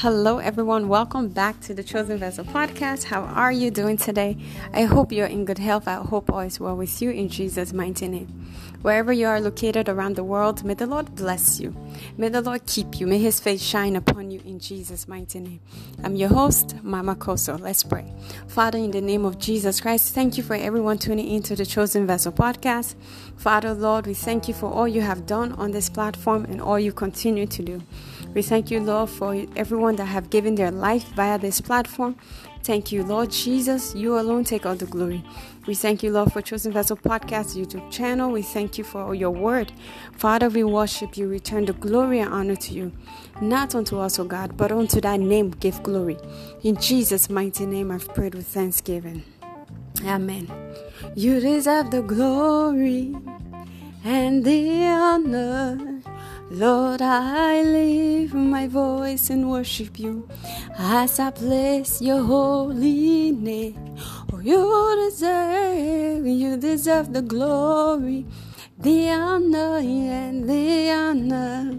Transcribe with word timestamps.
Hello, 0.00 0.38
everyone. 0.38 0.88
Welcome 0.88 1.28
back 1.28 1.60
to 1.60 1.74
the 1.74 1.84
Chosen 1.84 2.16
Vessel 2.16 2.46
podcast. 2.46 3.04
How 3.04 3.20
are 3.20 3.52
you 3.52 3.70
doing 3.70 3.98
today? 3.98 4.38
I 4.72 4.84
hope 4.84 5.12
you're 5.12 5.26
in 5.26 5.44
good 5.44 5.58
health. 5.58 5.86
I 5.86 5.96
hope 5.96 6.32
all 6.32 6.40
is 6.40 6.58
well 6.58 6.74
with 6.74 7.02
you 7.02 7.10
in 7.10 7.28
Jesus' 7.28 7.74
mighty 7.74 8.08
name. 8.08 8.50
Wherever 8.80 9.12
you 9.12 9.26
are 9.26 9.42
located 9.42 9.90
around 9.90 10.16
the 10.16 10.24
world, 10.24 10.64
may 10.64 10.72
the 10.72 10.86
Lord 10.86 11.14
bless 11.16 11.60
you. 11.60 11.76
May 12.16 12.30
the 12.30 12.40
Lord 12.40 12.64
keep 12.64 12.98
you. 12.98 13.06
May 13.06 13.18
His 13.18 13.40
face 13.40 13.60
shine 13.60 13.94
upon 13.94 14.30
you 14.30 14.40
in 14.46 14.58
Jesus' 14.58 15.06
mighty 15.06 15.38
name. 15.38 15.60
I'm 16.02 16.16
your 16.16 16.30
host, 16.30 16.82
Mama 16.82 17.14
Kosso. 17.14 17.60
Let's 17.60 17.82
pray. 17.82 18.10
Father, 18.48 18.78
in 18.78 18.92
the 18.92 19.02
name 19.02 19.26
of 19.26 19.38
Jesus 19.38 19.82
Christ, 19.82 20.14
thank 20.14 20.38
you 20.38 20.42
for 20.42 20.56
everyone 20.56 20.96
tuning 20.96 21.28
into 21.28 21.54
the 21.54 21.66
Chosen 21.66 22.06
Vessel 22.06 22.32
podcast. 22.32 22.94
Father, 23.36 23.74
Lord, 23.74 24.06
we 24.06 24.14
thank 24.14 24.48
you 24.48 24.54
for 24.54 24.72
all 24.72 24.88
you 24.88 25.02
have 25.02 25.26
done 25.26 25.52
on 25.52 25.72
this 25.72 25.90
platform 25.90 26.46
and 26.46 26.58
all 26.58 26.80
you 26.80 26.90
continue 26.90 27.44
to 27.48 27.62
do. 27.62 27.82
We 28.34 28.42
thank 28.42 28.70
you, 28.70 28.80
Lord, 28.80 29.10
for 29.10 29.34
everyone 29.56 29.96
that 29.96 30.06
have 30.06 30.30
given 30.30 30.54
their 30.54 30.70
life 30.70 31.08
via 31.14 31.38
this 31.38 31.60
platform. 31.60 32.16
Thank 32.62 32.92
you, 32.92 33.02
Lord 33.02 33.30
Jesus. 33.30 33.94
You 33.94 34.18
alone 34.18 34.44
take 34.44 34.66
all 34.66 34.76
the 34.76 34.86
glory. 34.86 35.24
We 35.66 35.74
thank 35.74 36.02
you, 36.02 36.12
Lord, 36.12 36.32
for 36.32 36.40
Chosen 36.40 36.72
Vessel 36.72 36.96
Podcast 36.96 37.56
YouTube 37.56 37.90
channel. 37.90 38.30
We 38.30 38.42
thank 38.42 38.78
you 38.78 38.84
for 38.84 39.14
your 39.14 39.30
word. 39.30 39.72
Father, 40.12 40.48
we 40.48 40.62
worship 40.62 41.16
you. 41.16 41.26
Return 41.26 41.64
the 41.64 41.72
glory 41.72 42.20
and 42.20 42.32
honor 42.32 42.56
to 42.56 42.74
you. 42.74 42.92
Not 43.40 43.74
unto 43.74 43.98
us, 43.98 44.18
O 44.18 44.24
God, 44.24 44.56
but 44.56 44.70
unto 44.70 45.00
thy 45.00 45.16
name 45.16 45.50
give 45.50 45.82
glory. 45.82 46.18
In 46.62 46.76
Jesus' 46.76 47.30
mighty 47.30 47.66
name 47.66 47.90
I've 47.90 48.08
prayed 48.14 48.34
with 48.34 48.46
thanksgiving. 48.46 49.24
Amen. 50.04 50.50
You 51.16 51.40
deserve 51.40 51.90
the 51.90 52.02
glory 52.02 53.16
and 54.04 54.44
the 54.44 54.86
honor. 54.86 55.89
Lord, 56.52 57.00
I 57.00 57.62
lift 57.62 58.34
my 58.34 58.66
voice 58.66 59.30
and 59.30 59.48
worship 59.48 60.00
you 60.00 60.28
as 60.76 61.20
I 61.20 61.30
bless 61.30 62.02
your 62.02 62.24
holy 62.24 63.30
name. 63.30 63.96
Oh, 64.32 64.40
you 64.40 65.08
deserve, 65.08 66.26
you 66.26 66.56
deserve 66.56 67.12
the 67.12 67.22
glory, 67.22 68.26
the 68.76 69.10
honor, 69.10 69.76
and 69.78 70.50
the 70.50 70.90
honor. 70.90 71.72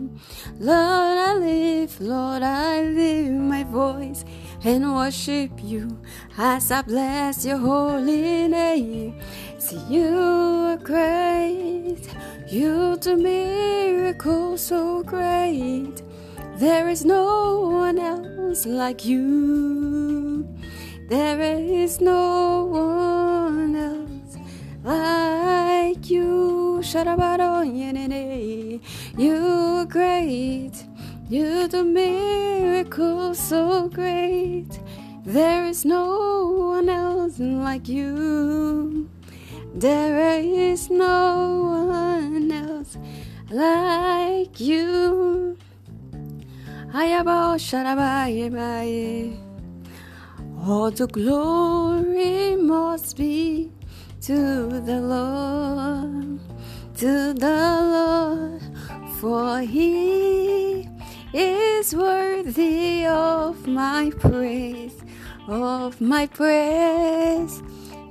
Lord, 0.57 1.17
I 1.17 1.33
lift, 1.35 1.99
Lord, 1.99 2.41
I 2.41 2.81
lift 2.81 3.31
my 3.33 3.65
voice 3.65 4.23
and 4.63 4.95
worship 4.95 5.51
you 5.61 5.99
as 6.37 6.71
I 6.71 6.81
bless 6.83 7.45
your 7.45 7.57
holy 7.57 8.47
name. 8.47 9.19
See, 9.57 9.81
you 9.89 10.07
are 10.15 10.77
great. 10.77 12.07
You 12.51 12.97
do 12.97 13.15
miracles 13.15 14.59
so 14.59 15.03
great. 15.03 16.01
There 16.57 16.89
is 16.89 17.05
no 17.05 17.61
one 17.61 17.97
else 17.97 18.65
like 18.65 19.05
you. 19.05 20.45
There 21.07 21.39
is 21.39 22.01
no 22.01 22.65
one 22.65 23.73
else 23.77 24.35
like 24.83 26.09
you. 26.09 26.81
You 29.17 29.37
are 29.77 29.85
great. 29.85 30.73
You 31.29 31.69
do 31.69 31.83
miracles 31.85 33.39
so 33.39 33.87
great. 33.87 34.77
There 35.23 35.65
is 35.67 35.85
no 35.85 36.49
one 36.73 36.89
else 36.89 37.39
like 37.39 37.87
you. 37.87 39.09
There 39.73 40.39
is 40.39 40.89
no 40.89 41.87
one 41.89 42.51
else 42.51 42.97
like 43.49 44.59
you. 44.59 45.57
I 46.93 47.05
have 47.05 47.27
all 50.67 50.91
the 50.91 51.07
glory 51.07 52.55
must 52.55 53.17
be 53.17 53.71
to 54.21 54.67
the 54.81 55.01
Lord, 55.01 56.39
to 56.97 57.33
the 57.33 57.59
Lord, 57.95 58.61
for 59.19 59.61
He 59.61 60.87
is 61.33 61.95
worthy 61.95 63.05
of 63.07 63.65
my 63.65 64.11
praise, 64.19 65.01
of 65.47 65.99
my 65.99 66.27
praise. 66.27 67.63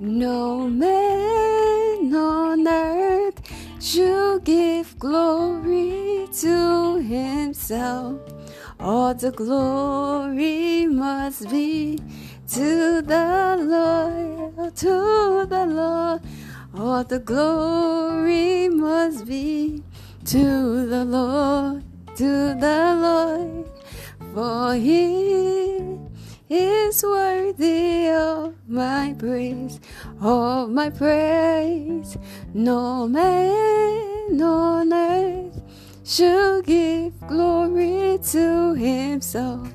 No 0.03 0.67
man 0.67 2.15
on 2.15 2.67
earth 2.67 3.39
should 3.79 4.45
give 4.45 4.99
glory 4.99 6.27
to 6.41 6.97
himself. 7.01 8.19
All 8.81 9.13
the 9.13 9.31
glory 9.31 10.87
must 10.87 11.51
be 11.51 11.99
to 12.49 13.03
the 13.03 13.59
Lord, 13.61 14.75
to 14.77 15.47
the 15.47 15.67
Lord. 15.67 16.23
All 16.75 17.05
the 17.05 17.19
glory 17.19 18.71
must 18.71 19.27
be 19.27 19.83
to 20.25 20.87
the 20.87 21.05
Lord, 21.05 21.85
to 22.17 22.55
the 22.55 22.97
Lord. 23.03 23.67
For 24.33 24.75
he 24.77 26.01
is 26.51 27.05
worthy 27.05 28.09
of 28.09 28.55
my 28.69 29.15
praise, 29.17 29.79
of 30.21 30.69
my 30.71 30.91
praise. 30.91 32.17
No 32.53 33.07
man 33.07 34.43
on 34.43 34.93
earth 34.93 35.63
shall 36.05 36.61
give 36.61 37.13
glory 37.29 38.19
to 38.33 38.75
himself. 38.75 39.69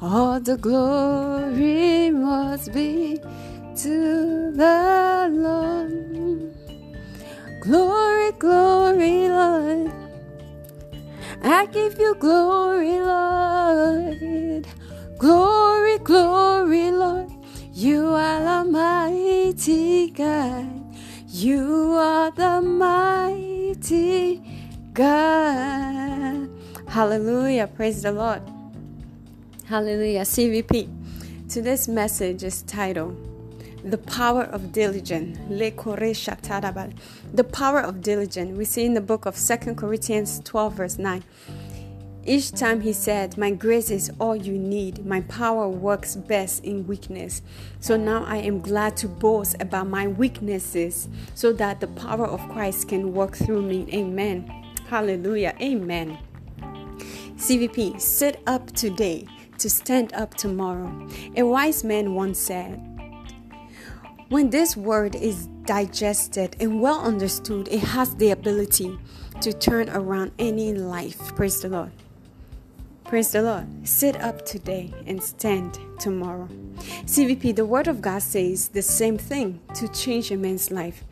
All 0.00 0.40
the 0.40 0.56
glory 0.56 2.10
must 2.10 2.72
be 2.72 3.18
to 3.76 4.52
the 4.52 5.28
Lord. 5.30 6.54
Glory, 7.60 8.32
glory, 8.38 9.28
Lord. 9.28 9.92
I 11.42 11.66
give 11.66 11.98
you 11.98 12.14
glory, 12.14 13.00
Lord. 13.00 14.66
Glory, 15.18 15.96
glory, 15.98 16.90
Lord. 16.90 17.30
You 17.72 18.08
are 18.08 18.64
the 18.64 18.70
mighty 18.70 20.10
God. 20.10 20.68
You 21.28 21.94
are 21.94 22.30
the 22.30 22.60
mighty 22.60 24.42
God. 24.92 26.50
Hallelujah. 26.86 27.66
Praise 27.66 28.02
the 28.02 28.12
Lord. 28.12 28.42
Hallelujah. 29.64 30.20
CVP. 30.20 30.90
Today's 31.48 31.88
message 31.88 32.44
is 32.44 32.60
titled 32.62 33.16
The 33.84 33.96
Power 33.96 34.42
of 34.42 34.70
Diligence. 34.70 35.38
The 35.48 37.44
Power 37.52 37.80
of 37.80 38.02
Diligence. 38.02 38.58
We 38.58 38.66
see 38.66 38.84
in 38.84 38.92
the 38.92 39.00
book 39.00 39.24
of 39.24 39.34
Second 39.34 39.76
Corinthians 39.76 40.40
12, 40.44 40.74
verse 40.74 40.98
9. 40.98 41.24
Each 42.28 42.50
time 42.50 42.80
he 42.80 42.92
said, 42.92 43.38
My 43.38 43.52
grace 43.52 43.88
is 43.88 44.10
all 44.18 44.34
you 44.34 44.58
need. 44.58 45.06
My 45.06 45.20
power 45.20 45.68
works 45.68 46.16
best 46.16 46.64
in 46.64 46.84
weakness. 46.88 47.40
So 47.78 47.96
now 47.96 48.24
I 48.24 48.38
am 48.38 48.60
glad 48.60 48.96
to 48.98 49.08
boast 49.08 49.54
about 49.60 49.86
my 49.86 50.08
weaknesses 50.08 51.08
so 51.36 51.52
that 51.52 51.78
the 51.78 51.86
power 51.86 52.26
of 52.26 52.40
Christ 52.48 52.88
can 52.88 53.14
work 53.14 53.36
through 53.36 53.62
me. 53.62 53.86
Amen. 53.94 54.48
Hallelujah. 54.88 55.54
Amen. 55.60 56.18
CVP, 57.36 58.00
sit 58.00 58.42
up 58.48 58.72
today 58.72 59.28
to 59.58 59.70
stand 59.70 60.12
up 60.12 60.34
tomorrow. 60.34 61.08
A 61.36 61.44
wise 61.44 61.84
man 61.84 62.14
once 62.14 62.40
said, 62.40 62.74
When 64.30 64.50
this 64.50 64.76
word 64.76 65.14
is 65.14 65.46
digested 65.64 66.56
and 66.58 66.80
well 66.80 67.00
understood, 67.00 67.68
it 67.68 67.84
has 67.84 68.16
the 68.16 68.32
ability 68.32 68.98
to 69.42 69.52
turn 69.52 69.88
around 69.90 70.32
any 70.40 70.74
life. 70.74 71.18
Praise 71.36 71.60
the 71.60 71.68
Lord. 71.68 71.92
Praise 73.08 73.30
the 73.30 73.40
Lord. 73.40 73.66
Sit 73.86 74.20
up 74.20 74.44
today 74.44 74.92
and 75.06 75.22
stand 75.22 75.78
tomorrow. 76.00 76.48
CVP, 77.04 77.54
the 77.54 77.64
Word 77.64 77.86
of 77.86 78.02
God 78.02 78.20
says 78.20 78.66
the 78.66 78.82
same 78.82 79.16
thing 79.16 79.60
to 79.74 79.86
change 79.92 80.32
a 80.32 80.36
man's 80.36 80.72
life. 80.72 81.04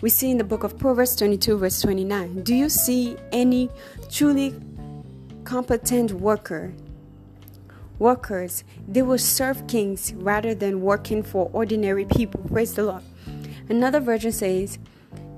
We 0.00 0.10
see 0.10 0.30
in 0.30 0.38
the 0.38 0.44
book 0.44 0.62
of 0.62 0.78
Proverbs 0.78 1.16
22, 1.16 1.58
verse 1.58 1.80
29. 1.82 2.44
Do 2.44 2.54
you 2.54 2.68
see 2.68 3.16
any 3.32 3.68
truly 4.08 4.54
competent 5.42 6.12
worker? 6.12 6.72
Workers, 7.98 8.62
they 8.86 9.02
will 9.02 9.18
serve 9.18 9.66
kings 9.66 10.12
rather 10.14 10.54
than 10.54 10.82
working 10.82 11.24
for 11.24 11.50
ordinary 11.52 12.04
people. 12.04 12.42
Praise 12.48 12.74
the 12.74 12.84
Lord. 12.84 13.02
Another 13.68 13.98
version 13.98 14.30
says, 14.30 14.78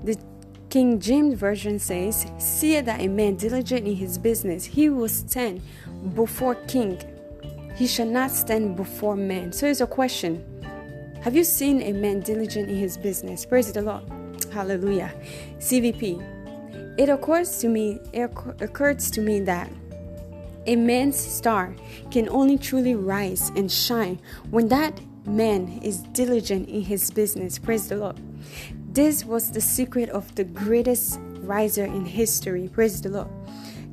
the 0.03 0.15
King 0.69 0.99
James 0.99 1.35
Version 1.39 1.77
says, 1.77 2.25
See 2.39 2.79
that 2.79 2.99
a 2.99 3.07
man 3.07 3.35
diligent 3.35 3.87
in 3.87 3.95
his 3.95 4.17
business, 4.17 4.65
he 4.65 4.89
will 4.89 5.07
stand 5.07 5.61
before 6.15 6.55
king. 6.67 7.01
He 7.75 7.87
shall 7.87 8.07
not 8.07 8.31
stand 8.31 8.75
before 8.75 9.15
men. 9.15 9.51
So 9.51 9.67
it's 9.67 9.81
a 9.81 9.87
question. 9.87 10.43
Have 11.21 11.35
you 11.35 11.43
seen 11.43 11.81
a 11.81 11.93
man 11.93 12.19
diligent 12.19 12.69
in 12.69 12.75
his 12.75 12.97
business? 12.97 13.45
Praise 13.45 13.71
the 13.71 13.81
Lord. 13.81 14.03
Hallelujah. 14.51 15.13
CVP. 15.57 16.99
It 16.99 17.09
occurs 17.09 17.57
to 17.59 17.69
me, 17.69 17.99
it 18.11 18.29
occurs 18.59 19.09
to 19.11 19.21
me 19.21 19.39
that 19.41 19.69
A 20.65 20.77
man's 20.77 21.19
star 21.19 21.75
can 22.09 22.29
only 22.29 22.57
truly 22.57 22.95
rise 22.95 23.49
and 23.49 23.69
shine 23.69 24.19
when 24.49 24.69
that 24.69 24.97
man 25.25 25.79
is 25.83 25.99
diligent 26.13 26.69
in 26.69 26.81
his 26.81 27.11
business. 27.11 27.59
Praise 27.59 27.89
the 27.89 27.97
Lord. 27.97 28.17
This 28.93 29.25
was 29.25 29.51
the 29.51 29.59
secret 29.59 30.09
of 30.09 30.33
the 30.35 30.45
greatest 30.45 31.19
riser 31.41 31.83
in 31.83 32.05
history. 32.05 32.69
Praise 32.69 33.01
the 33.01 33.09
Lord. 33.09 33.27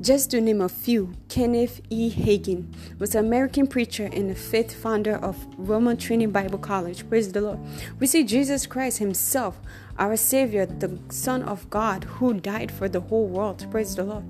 Just 0.00 0.30
to 0.30 0.40
name 0.40 0.62
a 0.62 0.68
few, 0.70 1.12
Kenneth 1.28 1.82
E. 1.90 2.10
Hagin 2.10 2.72
was 2.98 3.14
an 3.14 3.26
American 3.26 3.66
preacher 3.66 4.08
and 4.10 4.30
the 4.30 4.34
fifth 4.34 4.72
founder 4.72 5.16
of 5.16 5.36
Rhema 5.58 5.98
Trinity 5.98 6.24
Bible 6.24 6.58
College. 6.58 7.06
Praise 7.06 7.30
the 7.30 7.42
Lord. 7.42 7.58
We 7.98 8.06
see 8.06 8.24
Jesus 8.24 8.66
Christ 8.66 8.96
Himself, 8.96 9.60
our 9.98 10.16
Savior, 10.16 10.64
the 10.64 10.98
Son 11.10 11.42
of 11.42 11.68
God, 11.68 12.04
who 12.04 12.32
died 12.32 12.72
for 12.72 12.88
the 12.88 13.00
whole 13.00 13.26
world. 13.26 13.66
Praise 13.70 13.94
the 13.94 14.04
Lord. 14.04 14.24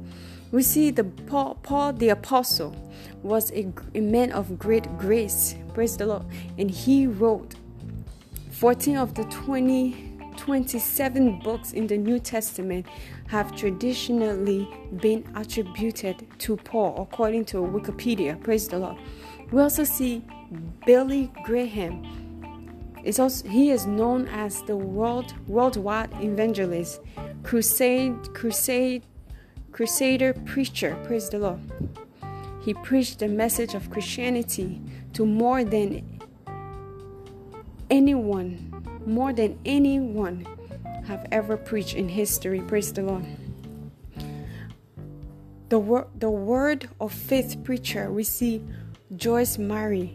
We 0.51 0.65
see 0.65 0.91
the 0.91 1.05
Paul, 1.05 1.55
Paul 1.63 1.93
the 1.93 2.09
Apostle 2.09 2.75
was 3.23 3.53
a, 3.53 3.73
a 3.95 4.01
man 4.01 4.33
of 4.33 4.59
great 4.59 4.99
grace. 4.99 5.55
Praise 5.73 5.97
the 5.97 6.07
Lord. 6.07 6.25
And 6.59 6.69
he 6.69 7.07
wrote 7.07 7.55
14 8.51 8.97
of 8.97 9.15
the 9.15 9.23
20 9.27 10.10
27 10.51 11.39
books 11.45 11.75
in 11.75 11.87
the 11.87 11.97
New 11.97 12.19
Testament 12.19 12.85
have 13.29 13.55
traditionally 13.55 14.69
been 14.97 15.25
attributed 15.37 16.27
to 16.41 16.57
Paul, 16.57 17.01
according 17.01 17.45
to 17.45 17.59
Wikipedia. 17.59 18.43
Praise 18.43 18.67
the 18.67 18.81
Lord. 18.81 18.97
We 19.53 19.63
also 19.63 19.85
see 19.85 20.25
Billy 20.85 21.31
Graham. 21.45 22.05
It's 23.05 23.21
also, 23.21 23.47
he 23.47 23.71
is 23.71 23.87
known 23.87 24.27
as 24.27 24.61
the 24.65 24.77
world 24.77 25.33
worldwide 25.47 26.13
evangelist, 26.21 27.01
crusade, 27.45 28.35
crusade, 28.35 29.07
crusader 29.71 30.33
preacher. 30.33 30.99
Praise 31.05 31.31
the 31.31 31.39
Lord. 31.39 31.61
He 32.61 32.75
preached 32.75 33.21
the 33.21 33.29
message 33.29 33.75
of 33.75 33.89
Christianity 33.89 34.83
to 35.13 35.25
more 35.25 35.63
than 35.63 36.21
anyone 37.89 38.70
more 39.07 39.33
than 39.33 39.59
anyone 39.65 40.47
have 41.07 41.27
ever 41.33 41.57
preached 41.57 41.95
in 41.95 42.09
history. 42.09 42.61
Praise 42.61 42.93
the 42.93 43.03
Lord. 43.03 43.25
The, 45.69 45.79
wor- 45.79 46.09
the 46.19 46.31
word 46.31 46.89
of 47.01 47.13
faith 47.13 47.57
preacher, 47.65 48.11
we 48.13 48.25
see 48.25 48.63
Joyce 49.17 49.57
Meyer, 49.59 50.09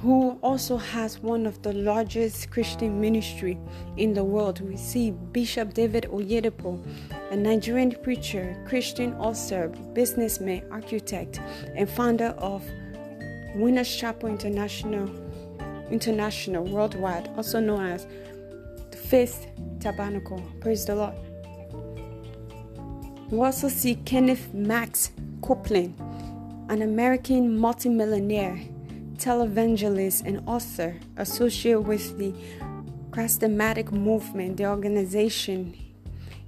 who 0.00 0.38
also 0.42 0.76
has 0.76 1.20
one 1.20 1.46
of 1.46 1.62
the 1.62 1.72
largest 1.72 2.50
Christian 2.50 3.00
ministry 3.00 3.56
in 3.96 4.14
the 4.14 4.24
world. 4.24 4.60
We 4.60 4.76
see 4.76 5.10
Bishop 5.10 5.74
David 5.74 6.08
Oyedepo, 6.10 6.82
a 7.30 7.36
Nigerian 7.36 7.92
preacher, 8.02 8.56
Christian 8.66 9.14
author, 9.14 9.68
businessman, 9.92 10.64
architect, 10.70 11.40
and 11.76 11.88
founder 11.88 12.34
of 12.38 12.64
Winners 13.54 13.94
Chapel 13.94 14.28
International 14.28 15.08
International 15.92 16.64
worldwide, 16.64 17.28
also 17.36 17.60
known 17.60 17.86
as 17.86 18.06
the 18.90 18.96
Faith 18.96 19.46
Tabernacle. 19.80 20.42
Praise 20.60 20.84
the 20.86 20.94
Lord. 20.94 21.14
We 23.30 23.38
also 23.38 23.68
see 23.68 23.94
Kenneth 23.94 24.52
Max 24.52 25.10
Copeland, 25.42 25.94
an 26.68 26.82
American 26.82 27.58
multimillionaire, 27.58 28.60
televangelist, 29.16 30.24
and 30.26 30.42
author 30.46 30.96
associated 31.16 31.82
with 31.82 32.18
the 32.18 32.34
Charismatic 33.10 33.92
movement, 33.92 34.56
the 34.56 34.66
organization. 34.66 35.76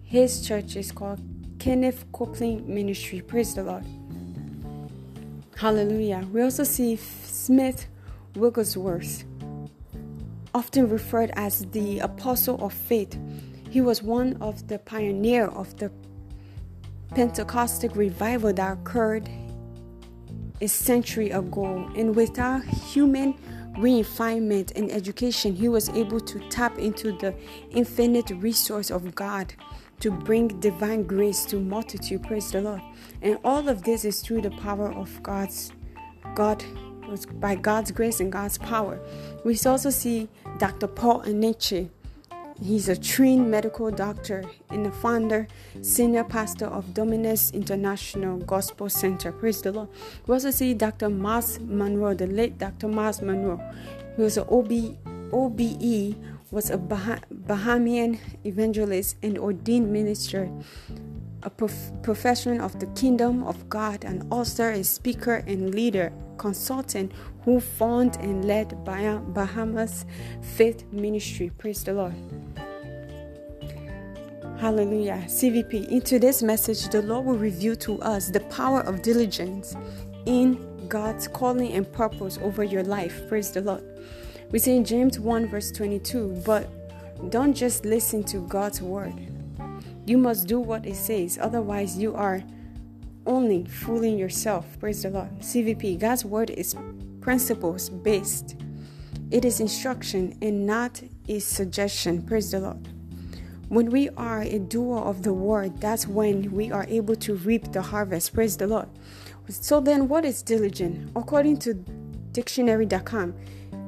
His 0.03 0.47
church 0.47 0.77
is 0.77 0.91
called 0.91 1.21
Kenneth 1.59 2.05
Copeland 2.13 2.67
Ministry. 2.69 3.21
Praise 3.21 3.55
the 3.55 3.65
Lord. 3.65 3.85
Hallelujah. 5.57 6.27
We 6.33 6.43
also 6.43 6.65
see 6.65 6.97
Smith 6.97 7.87
Wigglesworth, 8.35 9.25
often 10.55 10.89
referred 10.89 11.31
as 11.35 11.67
the 11.67 11.99
apostle 11.99 12.65
of 12.65 12.73
faith. 12.73 13.19
He 13.71 13.81
was 13.81 14.03
one 14.03 14.37
of 14.41 14.67
the 14.69 14.79
pioneer 14.79 15.47
of 15.49 15.77
the 15.79 15.91
Pentecostal 17.15 17.91
revival 17.91 18.53
that 18.53 18.73
occurred 18.73 19.29
a 20.61 20.69
century 20.69 21.31
ago. 21.31 21.91
And 21.97 22.15
without 22.15 22.65
human 22.65 23.35
refinement 23.79 24.73
and 24.77 24.91
education, 24.91 25.55
he 25.55 25.69
was 25.69 25.89
able 25.91 26.21
to 26.21 26.39
tap 26.49 26.79
into 26.79 27.13
the 27.19 27.35
infinite 27.71 28.31
resource 28.31 28.91
of 28.91 29.15
God 29.15 29.53
to 30.01 30.11
bring 30.11 30.49
divine 30.61 31.05
grace 31.05 31.45
to 31.47 31.59
multitude. 31.59 32.23
Praise 32.23 32.51
the 32.51 32.61
Lord. 32.61 32.83
And 33.23 33.39
all 33.45 33.69
of 33.69 33.83
this 33.83 34.05
is 34.05 34.21
through 34.21 34.43
the 34.43 34.51
power 34.51 34.93
of 34.93 35.23
God's 35.23 35.73
God 36.35 36.65
by 37.41 37.55
God's 37.55 37.91
grace 37.91 38.21
and 38.21 38.31
God's 38.33 38.59
power. 38.59 38.99
We 39.45 39.59
also 39.67 39.91
see 39.91 40.29
Dr. 40.59 40.87
Paul 40.87 41.23
Enenche. 41.23 41.89
He's 42.63 42.89
a 42.89 42.97
trained 42.97 43.51
medical 43.51 43.91
doctor 43.91 44.45
and 44.71 44.87
the 44.87 44.93
founder, 44.93 45.49
senior 45.83 46.23
pastor 46.23 46.67
of 46.67 46.95
Dunamis 46.95 47.53
International 47.53 48.39
Gospel 48.39 48.89
Center. 48.89 49.33
Praise 49.33 49.61
the 49.61 49.73
Lord. 49.73 49.89
We 50.27 50.35
also 50.35 50.51
see 50.53 50.73
Dr. 50.73 51.09
Myles 51.09 51.59
Munroe, 51.59 52.15
the 52.15 52.29
late 52.29 52.59
Dr. 52.59 52.87
Myles 52.87 53.21
Munroe, 53.21 53.61
He 54.17 54.23
was 54.23 54.37
an 54.37 54.45
OB, 54.49 54.97
OBE, 55.33 56.15
was 56.53 56.71
a 56.71 56.79
bah- 56.79 57.19
Bahamian 57.35 58.19
evangelist 58.47 59.17
and 59.23 59.37
ordained 59.37 59.93
minister 59.93 60.49
a 61.45 61.51
prof- 61.51 61.93
profession 62.03 62.61
of 62.61 62.79
the 62.81 62.87
kingdom 62.89 63.45
of 63.45 63.69
God, 63.69 64.05
an 64.05 64.27
author, 64.31 64.71
a 64.71 64.83
speaker, 64.83 65.45
and 65.47 65.75
leader, 65.75 66.13
consultant 66.39 67.13
who 67.45 67.61
founded 67.61 68.21
and 68.21 68.45
led 68.45 68.85
Bahamas 68.85 70.07
Faith 70.41 70.85
Ministry. 70.93 71.51
Praise 71.59 71.85
the 71.85 71.93
Lord. 71.93 72.15
Hallelujah. 74.59 75.25
CVP. 75.27 75.89
In 75.89 76.01
today's 76.01 76.43
message, 76.43 76.89
the 76.89 77.03
Lord 77.03 77.27
will 77.27 77.37
reveal 77.37 77.77
to 77.77 78.01
us 78.01 78.31
the 78.31 78.41
power 78.41 78.81
of 78.81 79.03
diligence 79.03 79.77
in 80.27 80.89
God's 80.89 81.29
calling 81.29 81.73
and 81.73 81.91
purpose 81.93 82.39
over 82.43 82.65
your 82.65 82.83
life. 82.83 83.29
Praise 83.29 83.51
the 83.51 83.61
Lord. 83.61 83.85
We 84.51 84.59
say 84.59 84.77
in 84.77 84.85
James 84.85 85.19
1, 85.19 85.49
verse 85.49 85.71
22, 85.73 86.43
but 86.47 86.69
don't 87.31 87.53
just 87.53 87.85
listen 87.85 88.23
to 88.25 88.39
God's 88.47 88.81
word 88.81 89.34
you 90.07 90.19
must 90.19 90.47
do 90.47 90.61
what 90.61 90.87
it 90.87 90.97
says, 90.97 91.39
otherwise, 91.41 91.97
you 91.97 92.15
are 92.15 92.43
only 93.27 93.65
fooling 93.65 94.19
yourself. 94.19 94.79
Praise 94.79 95.03
the 95.03 95.11
Lord. 95.11 95.39
CVP, 95.41 95.99
God's 95.99 96.25
word 96.25 96.51
is 96.51 96.77
principles 97.21 97.89
based, 97.89 98.57
it 99.31 99.45
is 99.45 99.61
instruction 99.61 100.37
and 100.43 100.67
not 100.67 101.03
a 101.29 101.39
suggestion. 101.39 102.23
Praise 102.23 102.51
the 102.51 102.61
Lord. 102.61 102.89
When 103.69 103.91
we 103.91 104.11
are 104.11 104.43
a 104.43 104.59
doer 104.59 104.99
of 104.99 105.23
the 105.23 105.33
word, 105.33 105.81
that's 105.81 106.07
when 106.07 106.53
we 106.53 106.71
are 106.71 106.85
able 106.89 107.17
to 107.17 107.35
reap 107.35 107.73
the 107.73 107.81
harvest. 107.81 108.35
Praise 108.35 108.57
the 108.57 108.67
Lord. 108.67 108.89
So 109.49 109.81
then, 109.81 110.09
what 110.09 110.25
is 110.25 110.43
diligent? 110.43 111.11
According 111.17 111.59
to 111.61 111.75
dictionary.com, 112.33 113.35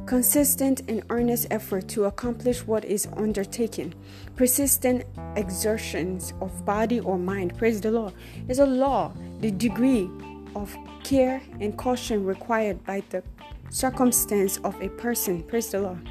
consistent 0.06 0.82
and 0.88 1.02
earnest 1.10 1.48
effort 1.50 1.88
to 1.88 2.04
accomplish 2.04 2.64
what 2.64 2.84
is 2.84 3.08
undertaken, 3.16 3.92
persistent 4.36 5.04
exertions 5.34 6.32
of 6.40 6.64
body 6.64 7.00
or 7.00 7.18
mind, 7.18 7.58
praise 7.58 7.80
the 7.80 7.90
Lord, 7.90 8.14
is 8.48 8.60
a 8.60 8.66
law, 8.66 9.12
the 9.40 9.50
degree 9.50 10.08
of 10.54 10.74
care 11.02 11.42
and 11.60 11.76
caution 11.76 12.24
required 12.24 12.82
by 12.84 13.02
the 13.10 13.22
circumstance 13.70 14.58
of 14.58 14.80
a 14.80 14.88
person, 14.90 15.42
praise 15.42 15.70
the 15.70 15.80
Lord. 15.80 16.08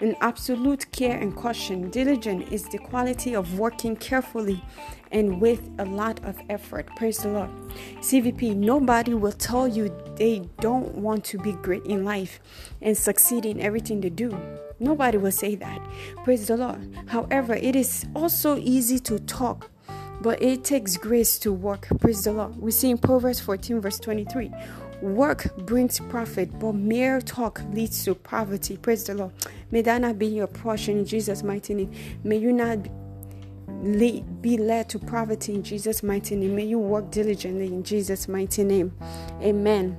An 0.00 0.14
absolute 0.20 0.90
care 0.92 1.18
and 1.18 1.34
caution, 1.34 1.90
diligent 1.90 2.52
is 2.52 2.68
the 2.68 2.78
quality 2.78 3.34
of 3.34 3.58
working 3.58 3.96
carefully 3.96 4.62
and 5.14 5.40
with 5.40 5.70
a 5.78 5.84
lot 5.84 6.22
of 6.24 6.36
effort. 6.50 6.86
Praise 6.96 7.18
the 7.18 7.30
Lord. 7.30 7.50
CVP, 8.00 8.54
nobody 8.56 9.14
will 9.14 9.32
tell 9.32 9.66
you 9.66 9.94
they 10.16 10.42
don't 10.60 10.92
want 10.96 11.24
to 11.26 11.38
be 11.38 11.52
great 11.52 11.86
in 11.86 12.04
life 12.04 12.40
and 12.82 12.96
succeed 12.96 13.46
in 13.46 13.60
everything 13.60 14.00
they 14.00 14.10
do. 14.10 14.36
Nobody 14.80 15.16
will 15.16 15.32
say 15.32 15.54
that. 15.54 15.80
Praise 16.24 16.48
the 16.48 16.56
Lord. 16.56 16.98
However, 17.06 17.54
it 17.54 17.76
is 17.76 18.04
also 18.14 18.58
easy 18.58 18.98
to 18.98 19.20
talk, 19.20 19.70
but 20.20 20.42
it 20.42 20.64
takes 20.64 20.96
grace 20.96 21.38
to 21.38 21.52
work. 21.52 21.86
Praise 22.00 22.24
the 22.24 22.32
Lord. 22.32 22.56
We 22.60 22.72
see 22.72 22.90
in 22.90 22.98
Proverbs 22.98 23.40
14, 23.40 23.80
verse 23.80 24.00
23 24.00 24.52
Work 25.00 25.54
brings 25.58 26.00
profit, 26.00 26.58
but 26.58 26.72
mere 26.72 27.20
talk 27.20 27.60
leads 27.72 28.04
to 28.04 28.14
poverty. 28.14 28.76
Praise 28.78 29.04
the 29.04 29.14
Lord. 29.14 29.32
May 29.70 29.82
that 29.82 30.00
not 30.00 30.18
be 30.18 30.26
your 30.26 30.46
portion 30.46 30.98
in 30.98 31.04
Jesus' 31.04 31.42
mighty 31.42 31.74
name. 31.74 31.92
May 32.24 32.38
you 32.38 32.52
not 32.52 32.78
lead, 33.84 34.42
be 34.42 34.56
led 34.56 34.88
to 34.90 34.98
poverty 34.98 35.54
in 35.54 35.62
Jesus' 35.62 36.02
mighty 36.02 36.36
name. 36.36 36.56
May 36.56 36.64
you 36.64 36.78
work 36.78 37.10
diligently 37.10 37.66
in 37.66 37.82
Jesus' 37.82 38.28
mighty 38.28 38.64
name. 38.64 38.92
Amen. 39.42 39.96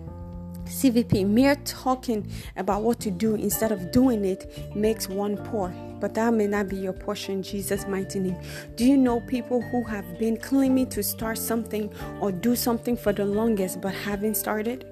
CVP, 0.65 1.27
mere 1.27 1.56
talking 1.63 2.30
about 2.58 2.82
what 2.82 3.00
to 3.01 3.12
do 3.12 3.36
instead 3.36 3.72
of 3.72 3.92
doing 3.92 4.25
it 4.25 4.75
makes 4.75 5.08
one 5.08 5.38
poor. 5.38 5.74
but 6.00 6.13
that 6.13 6.34
may 6.34 6.48
not 6.48 6.70
be 6.70 6.75
your 6.75 6.94
portion 6.94 7.42
Jesus' 7.42 7.88
mighty 7.88 8.20
name. 8.20 8.38
Do 8.75 8.86
you 8.86 8.98
know 8.98 9.22
people 9.22 9.62
who 9.62 9.84
have 9.84 10.20
been 10.20 10.38
claiming 10.38 10.88
to 10.89 11.01
start 11.01 11.38
something 11.38 11.92
or 12.22 12.32
do 12.32 12.56
something 12.56 12.98
for 12.98 13.13
the 13.13 13.25
longest 13.25 13.82
but 13.82 13.94
haven't 13.94 14.36
started? 14.36 14.86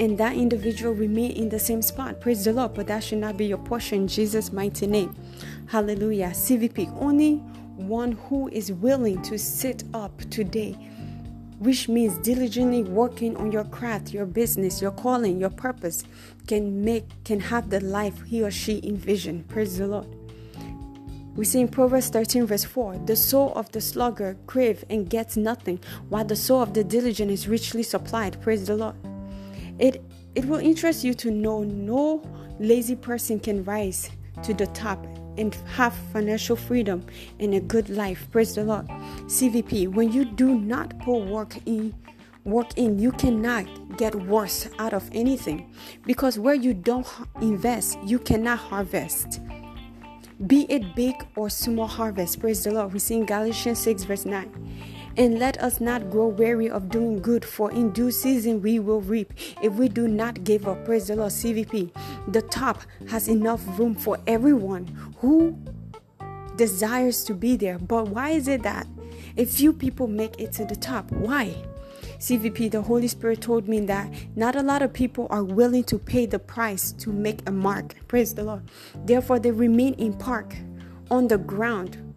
And 0.00 0.16
that 0.18 0.34
individual 0.34 0.94
remain 0.94 1.32
in 1.32 1.48
the 1.48 1.58
same 1.58 1.82
spot. 1.82 2.20
Praise 2.20 2.44
the 2.44 2.52
Lord, 2.52 2.74
but 2.74 2.86
that 2.86 3.04
should 3.04 3.18
not 3.18 3.36
be 3.36 3.46
your 3.46 3.58
portion 3.58 4.08
Jesus' 4.08 4.52
mighty 4.52 4.86
name. 4.86 5.14
Hallelujah. 5.66 6.30
CVP, 6.30 6.90
only 7.00 7.42
one 7.88 8.12
who 8.12 8.48
is 8.48 8.72
willing 8.72 9.20
to 9.22 9.38
sit 9.38 9.84
up 9.94 10.18
today 10.30 10.76
which 11.62 11.88
means 11.88 12.18
diligently 12.18 12.82
working 12.82 13.36
on 13.36 13.52
your 13.52 13.62
craft, 13.62 14.12
your 14.12 14.26
business, 14.26 14.82
your 14.82 14.90
calling, 14.90 15.38
your 15.38 15.50
purpose 15.50 16.02
can 16.48 16.84
make 16.84 17.04
can 17.22 17.38
have 17.38 17.70
the 17.70 17.78
life 17.78 18.20
he 18.22 18.42
or 18.42 18.50
she 18.50 18.80
envision. 18.82 19.44
Praise 19.44 19.78
the 19.78 19.86
Lord. 19.86 20.08
We 21.36 21.44
see 21.44 21.60
in 21.60 21.68
Proverbs 21.68 22.08
13, 22.08 22.46
verse 22.46 22.64
4 22.64 22.98
the 23.06 23.14
soul 23.14 23.52
of 23.54 23.70
the 23.70 23.80
sluggard 23.80 24.38
crave 24.48 24.84
and 24.90 25.08
gets 25.08 25.36
nothing, 25.36 25.78
while 26.08 26.24
the 26.24 26.34
soul 26.34 26.62
of 26.62 26.74
the 26.74 26.82
diligent 26.82 27.30
is 27.30 27.46
richly 27.46 27.84
supplied. 27.84 28.42
Praise 28.42 28.66
the 28.66 28.76
Lord. 28.76 28.96
It 29.78 30.02
it 30.34 30.44
will 30.46 30.58
interest 30.58 31.04
you 31.04 31.14
to 31.14 31.30
know 31.30 31.62
no 31.62 32.22
lazy 32.58 32.96
person 32.96 33.38
can 33.38 33.62
rise 33.62 34.10
to 34.42 34.52
the 34.52 34.66
top 34.66 35.06
and 35.36 35.54
have 35.74 35.94
financial 36.12 36.56
freedom 36.56 37.04
and 37.40 37.54
a 37.54 37.60
good 37.60 37.88
life. 37.88 38.28
Praise 38.30 38.54
the 38.54 38.64
Lord. 38.64 38.86
CVP, 39.26 39.88
when 39.88 40.12
you 40.12 40.24
do 40.24 40.58
not 40.58 40.98
put 41.00 41.24
work 41.24 41.56
in, 41.66 41.94
work 42.44 42.76
in, 42.76 42.98
you 42.98 43.12
cannot 43.12 43.66
get 43.96 44.14
worse 44.14 44.68
out 44.78 44.92
of 44.92 45.08
anything 45.12 45.72
because 46.04 46.38
where 46.38 46.54
you 46.54 46.74
don't 46.74 47.06
invest, 47.40 47.98
you 48.04 48.18
cannot 48.18 48.58
harvest. 48.58 49.40
Be 50.46 50.66
it 50.68 50.96
big 50.96 51.14
or 51.36 51.48
small 51.48 51.86
harvest. 51.86 52.40
Praise 52.40 52.64
the 52.64 52.72
Lord. 52.72 52.92
We 52.92 52.98
see 52.98 53.14
in 53.14 53.26
Galatians 53.26 53.78
6, 53.78 54.02
verse 54.04 54.24
9. 54.24 54.91
And 55.16 55.38
let 55.38 55.58
us 55.62 55.80
not 55.80 56.10
grow 56.10 56.28
weary 56.28 56.70
of 56.70 56.88
doing 56.88 57.20
good, 57.20 57.44
for 57.44 57.70
in 57.70 57.90
due 57.90 58.10
season 58.10 58.62
we 58.62 58.78
will 58.78 59.00
reap 59.00 59.32
if 59.62 59.74
we 59.74 59.88
do 59.88 60.08
not 60.08 60.44
give 60.44 60.66
up. 60.66 60.84
Praise 60.84 61.08
the 61.08 61.16
Lord. 61.16 61.32
CVP. 61.32 61.90
The 62.32 62.42
top 62.42 62.82
has 63.08 63.28
enough 63.28 63.62
room 63.78 63.94
for 63.94 64.18
everyone 64.26 64.86
who 65.18 65.56
desires 66.56 67.24
to 67.24 67.34
be 67.34 67.56
there. 67.56 67.78
But 67.78 68.08
why 68.08 68.30
is 68.30 68.48
it 68.48 68.62
that 68.62 68.86
a 69.36 69.44
few 69.44 69.72
people 69.72 70.06
make 70.06 70.40
it 70.40 70.52
to 70.52 70.64
the 70.64 70.76
top? 70.76 71.10
Why? 71.12 71.54
CVP, 72.18 72.70
the 72.70 72.82
Holy 72.82 73.08
Spirit 73.08 73.40
told 73.40 73.68
me 73.68 73.80
that 73.80 74.08
not 74.36 74.54
a 74.54 74.62
lot 74.62 74.82
of 74.82 74.92
people 74.92 75.26
are 75.30 75.42
willing 75.42 75.82
to 75.84 75.98
pay 75.98 76.24
the 76.24 76.38
price 76.38 76.92
to 76.92 77.10
make 77.10 77.40
a 77.48 77.52
mark. 77.52 77.96
Praise 78.06 78.34
the 78.34 78.44
Lord. 78.44 78.62
Therefore, 78.94 79.38
they 79.38 79.50
remain 79.50 79.94
in 79.94 80.14
park 80.14 80.54
on 81.10 81.28
the 81.28 81.38
ground 81.38 82.11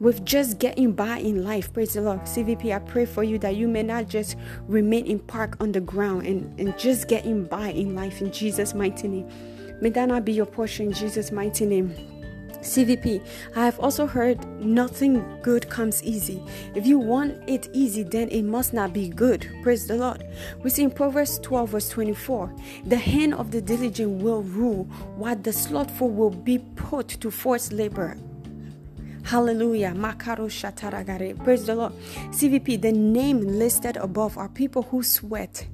with 0.00 0.24
just 0.24 0.58
getting 0.58 0.92
by 0.92 1.18
in 1.18 1.44
life. 1.44 1.72
Praise 1.72 1.94
the 1.94 2.02
Lord. 2.02 2.20
CVP, 2.20 2.74
I 2.74 2.78
pray 2.78 3.06
for 3.06 3.24
you 3.24 3.38
that 3.38 3.56
you 3.56 3.68
may 3.68 3.82
not 3.82 4.08
just 4.08 4.36
remain 4.66 5.06
in 5.06 5.18
park 5.18 5.56
on 5.60 5.72
the 5.72 5.80
ground 5.80 6.26
and, 6.26 6.58
and 6.60 6.78
just 6.78 7.08
getting 7.08 7.44
by 7.44 7.68
in 7.70 7.94
life 7.94 8.20
in 8.20 8.30
Jesus' 8.30 8.74
mighty 8.74 9.08
name. 9.08 9.28
May 9.80 9.90
that 9.90 10.08
not 10.08 10.24
be 10.24 10.32
your 10.32 10.46
portion 10.46 10.86
in 10.86 10.92
Jesus' 10.92 11.32
mighty 11.32 11.66
name. 11.66 11.94
CVP, 12.60 13.24
I 13.54 13.64
have 13.64 13.78
also 13.78 14.06
heard 14.06 14.44
nothing 14.60 15.24
good 15.42 15.68
comes 15.70 16.02
easy. 16.02 16.42
If 16.74 16.84
you 16.84 16.98
want 16.98 17.48
it 17.48 17.68
easy, 17.72 18.02
then 18.02 18.28
it 18.30 18.42
must 18.42 18.72
not 18.72 18.92
be 18.92 19.08
good. 19.08 19.48
Praise 19.62 19.86
the 19.86 19.96
Lord. 19.96 20.26
We 20.62 20.70
see 20.70 20.82
in 20.82 20.90
Proverbs 20.90 21.38
12, 21.38 21.70
verse 21.70 21.88
24 21.88 22.52
the 22.86 22.96
hand 22.96 23.34
of 23.34 23.52
the 23.52 23.62
diligent 23.62 24.22
will 24.22 24.42
rule, 24.42 24.84
while 25.16 25.36
the 25.36 25.52
slothful 25.52 26.10
will 26.10 26.30
be 26.30 26.58
put 26.58 27.08
to 27.08 27.30
forced 27.30 27.72
labor. 27.72 28.16
Hallelujah. 29.26 29.92
Praise 29.92 31.66
the 31.66 31.74
Lord. 31.74 31.92
CVP, 32.30 32.80
the 32.80 32.92
name 32.92 33.40
listed 33.40 33.96
above 33.96 34.38
are 34.38 34.48
people 34.48 34.82
who 34.82 35.02
sweat, 35.02 35.66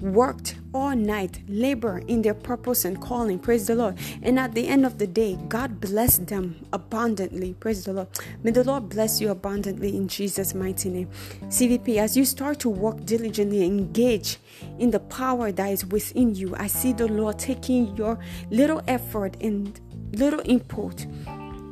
worked 0.00 0.54
all 0.72 0.94
night, 0.94 1.40
labor 1.48 1.98
in 2.06 2.22
their 2.22 2.32
purpose 2.32 2.84
and 2.84 3.02
calling. 3.02 3.40
Praise 3.40 3.66
the 3.66 3.74
Lord. 3.74 3.98
And 4.22 4.38
at 4.38 4.54
the 4.54 4.68
end 4.68 4.86
of 4.86 4.98
the 4.98 5.06
day, 5.08 5.36
God 5.48 5.80
blessed 5.80 6.28
them 6.28 6.64
abundantly. 6.72 7.54
Praise 7.54 7.84
the 7.84 7.92
Lord. 7.92 8.06
May 8.44 8.52
the 8.52 8.62
Lord 8.62 8.88
bless 8.88 9.20
you 9.20 9.30
abundantly 9.32 9.96
in 9.96 10.06
Jesus' 10.06 10.54
mighty 10.54 10.88
name. 10.88 11.08
CVP, 11.48 11.96
as 11.96 12.16
you 12.16 12.24
start 12.24 12.60
to 12.60 12.68
work 12.68 13.04
diligently, 13.04 13.64
engage 13.64 14.38
in 14.78 14.92
the 14.92 15.00
power 15.00 15.50
that 15.50 15.72
is 15.72 15.84
within 15.86 16.36
you, 16.36 16.54
I 16.56 16.68
see 16.68 16.92
the 16.92 17.08
Lord 17.08 17.36
taking 17.36 17.96
your 17.96 18.16
little 18.52 18.80
effort 18.86 19.36
and 19.40 19.80
little 20.12 20.40
input 20.44 21.04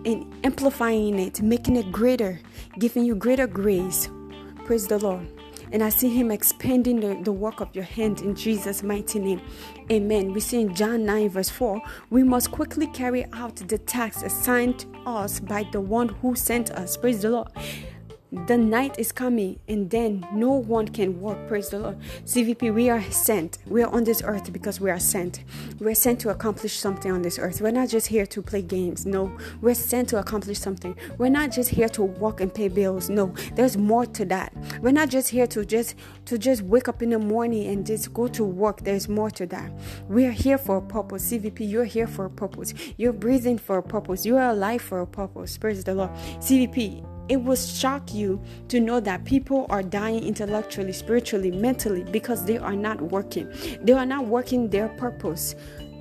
and 0.04 0.32
amplifying 0.44 1.18
it, 1.18 1.42
making 1.42 1.76
it 1.76 1.90
greater, 1.90 2.40
giving 2.78 3.04
you 3.04 3.14
greater 3.14 3.46
grace. 3.46 4.08
Praise 4.64 4.86
the 4.86 4.98
Lord. 4.98 5.26
And 5.72 5.82
I 5.82 5.88
see 5.88 6.08
Him 6.08 6.30
expanding 6.30 7.00
the, 7.00 7.20
the 7.22 7.32
work 7.32 7.60
of 7.60 7.74
your 7.74 7.84
hand 7.84 8.20
in 8.20 8.34
Jesus' 8.34 8.82
mighty 8.82 9.18
name. 9.18 9.40
Amen. 9.90 10.32
We 10.32 10.40
see 10.40 10.60
in 10.60 10.74
John 10.74 11.04
9, 11.04 11.30
verse 11.30 11.50
4, 11.50 11.80
we 12.10 12.22
must 12.22 12.50
quickly 12.50 12.86
carry 12.88 13.24
out 13.32 13.56
the 13.56 13.78
task 13.78 14.24
assigned 14.24 14.86
us 15.06 15.40
by 15.40 15.66
the 15.72 15.80
one 15.80 16.08
who 16.08 16.36
sent 16.36 16.70
us. 16.70 16.96
Praise 16.96 17.22
the 17.22 17.30
Lord 17.30 17.48
the 18.46 18.56
night 18.56 18.98
is 18.98 19.12
coming 19.12 19.58
and 19.68 19.90
then 19.90 20.26
no 20.32 20.50
one 20.50 20.88
can 20.88 21.20
work 21.20 21.48
praise 21.48 21.68
the 21.70 21.78
lord. 21.78 21.98
Cvp 22.24 22.74
we 22.74 22.90
are 22.90 23.02
sent. 23.10 23.58
We 23.66 23.82
are 23.82 23.92
on 23.92 24.04
this 24.04 24.22
earth 24.24 24.52
because 24.52 24.80
we 24.80 24.90
are 24.90 24.98
sent. 24.98 25.44
We're 25.78 25.94
sent 25.94 26.20
to 26.20 26.30
accomplish 26.30 26.78
something 26.78 27.10
on 27.10 27.22
this 27.22 27.38
earth. 27.38 27.60
We're 27.60 27.70
not 27.70 27.88
just 27.88 28.08
here 28.08 28.26
to 28.26 28.42
play 28.42 28.62
games 28.62 29.06
no. 29.06 29.36
We're 29.60 29.74
sent 29.74 30.08
to 30.10 30.18
accomplish 30.18 30.58
something. 30.58 30.96
We're 31.18 31.28
not 31.28 31.52
just 31.52 31.70
here 31.70 31.88
to 31.90 32.02
walk 32.02 32.40
and 32.40 32.52
pay 32.52 32.68
bills 32.68 33.08
no. 33.08 33.34
There's 33.54 33.76
more 33.76 34.06
to 34.06 34.24
that. 34.26 34.52
We're 34.80 34.92
not 34.92 35.08
just 35.10 35.28
here 35.30 35.46
to 35.48 35.64
just 35.64 35.94
to 36.26 36.38
just 36.38 36.62
wake 36.62 36.88
up 36.88 37.02
in 37.02 37.10
the 37.10 37.18
morning 37.18 37.66
and 37.66 37.86
just 37.86 38.12
go 38.12 38.28
to 38.28 38.44
work. 38.44 38.82
There's 38.82 39.08
more 39.08 39.30
to 39.30 39.46
that. 39.46 39.72
We're 40.08 40.32
here 40.32 40.58
for 40.58 40.78
a 40.78 40.82
purpose. 40.82 41.30
Cvp 41.30 41.68
you're 41.68 41.84
here 41.84 42.06
for 42.06 42.26
a 42.26 42.30
purpose. 42.30 42.74
You're 42.96 43.12
breathing 43.12 43.58
for 43.58 43.78
a 43.78 43.82
purpose. 43.82 44.26
You're 44.26 44.40
alive 44.42 44.82
for 44.82 45.00
a 45.00 45.06
purpose. 45.06 45.58
Praise 45.58 45.84
the 45.84 45.94
lord. 45.94 46.10
Cvp 46.38 47.13
it 47.28 47.36
will 47.36 47.56
shock 47.56 48.12
you 48.12 48.42
to 48.68 48.80
know 48.80 49.00
that 49.00 49.24
people 49.24 49.66
are 49.70 49.82
dying 49.82 50.22
intellectually, 50.24 50.92
spiritually, 50.92 51.50
mentally 51.50 52.04
because 52.04 52.44
they 52.44 52.58
are 52.58 52.76
not 52.76 53.00
working. 53.00 53.52
They 53.82 53.92
are 53.92 54.06
not 54.06 54.26
working 54.26 54.68
their 54.68 54.88
purpose 54.88 55.54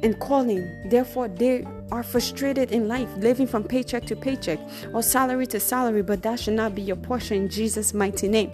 and 0.04 0.20
calling. 0.20 0.90
Therefore, 0.90 1.30
they 1.30 1.66
are 1.92 2.04
frustrated 2.04 2.72
in 2.72 2.88
life, 2.88 3.10
living 3.18 3.48
from 3.48 3.64
paycheck 3.64 4.06
to 4.08 4.16
paycheck 4.16 4.60
or 4.94 5.02
salary 5.02 5.48
to 5.48 5.60
salary, 5.60 6.04
but 6.04 6.22
that 6.24 6.40
should 6.40 6.56
not 6.56 6.76
be 6.76 6.82
your 6.82 6.98
portion 6.98 7.44
in 7.44 7.50
Jesus' 7.50 7.94
mighty 7.94 8.28
name. 8.28 8.52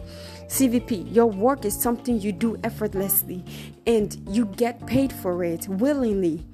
CVP, 0.47 1.13
your 1.13 1.25
work 1.25 1.65
is 1.65 1.79
something 1.79 2.21
you 2.21 2.31
do 2.31 2.57
effortlessly 2.63 3.43
and 3.87 4.15
you 4.29 4.45
get 4.45 4.85
paid 4.85 5.11
for 5.11 5.43
it 5.43 5.67
willingly. 5.67 6.45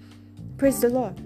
Praise 0.57 0.79
the 0.79 0.89
Lord. 0.89 1.21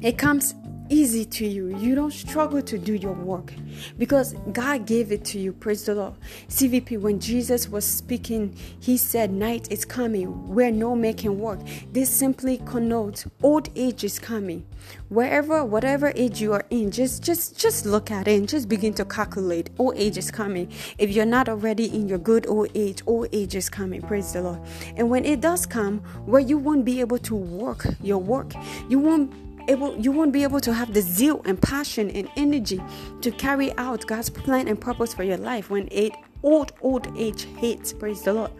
It 0.00 0.16
comes 0.16 0.54
easy 0.90 1.24
to 1.24 1.46
you. 1.46 1.74
You 1.78 1.94
don't 1.94 2.12
struggle 2.12 2.60
to 2.60 2.76
do 2.76 2.94
your 2.94 3.12
work 3.12 3.54
because 3.96 4.34
God 4.52 4.86
gave 4.86 5.12
it 5.12 5.24
to 5.26 5.38
you. 5.38 5.52
Praise 5.52 5.86
the 5.86 5.94
Lord. 5.94 6.14
CVP, 6.48 7.00
when 7.00 7.18
Jesus 7.20 7.68
was 7.68 7.86
speaking, 7.86 8.54
he 8.80 8.96
said, 8.96 9.32
Night 9.32 9.70
is 9.70 9.84
coming 9.84 10.48
where 10.52 10.70
no 10.70 10.94
man 10.94 11.14
can 11.14 11.38
work. 11.38 11.60
This 11.92 12.10
simply 12.10 12.58
connotes 12.58 13.26
old 13.42 13.70
age 13.76 14.04
is 14.04 14.18
coming. 14.18 14.66
Wherever, 15.08 15.64
whatever 15.64 16.12
age 16.16 16.40
you 16.40 16.52
are 16.52 16.64
in, 16.70 16.90
just 16.90 17.22
just 17.22 17.58
just 17.58 17.86
look 17.86 18.10
at 18.10 18.26
it 18.26 18.38
and 18.38 18.48
just 18.48 18.68
begin 18.68 18.94
to 18.94 19.04
calculate. 19.04 19.70
Old 19.78 19.96
age 19.96 20.16
is 20.18 20.30
coming. 20.30 20.72
If 20.98 21.10
you're 21.10 21.26
not 21.26 21.48
already 21.48 21.86
in 21.86 22.08
your 22.08 22.18
good 22.18 22.46
old 22.48 22.70
age, 22.74 23.02
old 23.06 23.28
age 23.32 23.54
is 23.54 23.68
coming. 23.68 24.02
Praise 24.02 24.32
the 24.32 24.42
Lord. 24.42 24.60
And 24.96 25.10
when 25.10 25.24
it 25.24 25.40
does 25.40 25.66
come, 25.66 25.98
where 26.26 26.40
you 26.40 26.58
won't 26.58 26.84
be 26.84 27.00
able 27.00 27.18
to 27.18 27.34
work 27.34 27.86
your 28.02 28.18
work, 28.18 28.52
you 28.88 28.98
won't 28.98 29.32
able 29.70 29.96
you 29.96 30.12
won't 30.12 30.32
be 30.32 30.42
able 30.42 30.60
to 30.60 30.74
have 30.74 30.92
the 30.92 31.00
zeal 31.00 31.40
and 31.44 31.60
passion 31.60 32.10
and 32.10 32.28
energy 32.36 32.80
to 33.22 33.30
carry 33.30 33.76
out 33.78 34.06
God's 34.06 34.30
plan 34.30 34.68
and 34.68 34.80
purpose 34.80 35.14
for 35.14 35.22
your 35.22 35.38
life 35.38 35.70
when 35.70 35.88
it 35.90 36.12
old 36.42 36.72
old 36.82 37.06
age 37.16 37.42
hits. 37.58 37.92
Praise 37.92 38.22
the 38.22 38.32
Lord. 38.32 38.52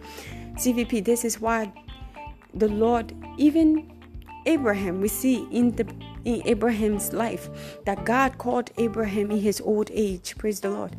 CVP, 0.55 1.03
this 1.03 1.25
is 1.25 1.39
why 1.39 1.71
the 2.53 2.67
Lord, 2.67 3.13
even 3.37 3.91
Abraham, 4.45 5.01
we 5.01 5.07
see 5.07 5.47
in 5.51 5.75
the 5.75 5.85
in 6.23 6.41
Abraham's 6.45 7.13
life 7.13 7.49
that 7.85 8.05
God 8.05 8.37
called 8.37 8.69
Abraham 8.77 9.31
in 9.31 9.39
his 9.39 9.59
old 9.61 9.89
age. 9.91 10.35
Praise 10.37 10.59
the 10.59 10.69
Lord. 10.69 10.95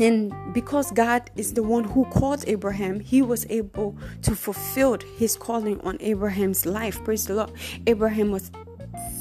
And 0.00 0.32
because 0.54 0.90
God 0.92 1.30
is 1.36 1.52
the 1.52 1.62
one 1.62 1.84
who 1.84 2.06
called 2.06 2.44
Abraham, 2.46 3.00
he 3.00 3.20
was 3.20 3.46
able 3.50 3.96
to 4.22 4.34
fulfill 4.34 4.96
his 5.18 5.36
calling 5.36 5.78
on 5.82 5.98
Abraham's 6.00 6.64
life. 6.64 7.04
Praise 7.04 7.26
the 7.26 7.34
Lord. 7.34 7.52
Abraham 7.86 8.30
was 8.30 8.50